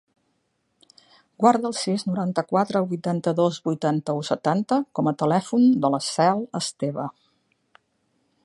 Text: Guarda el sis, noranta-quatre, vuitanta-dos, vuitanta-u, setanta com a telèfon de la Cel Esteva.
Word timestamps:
Guarda 1.43 1.69
el 1.69 1.75
sis, 1.79 2.05
noranta-quatre, 2.07 2.81
vuitanta-dos, 2.93 3.61
vuitanta-u, 3.69 4.25
setanta 4.33 4.83
com 5.01 5.11
a 5.13 5.17
telèfon 5.23 5.69
de 5.85 5.95
la 5.97 6.01
Cel 6.11 6.45
Esteva. 6.63 7.11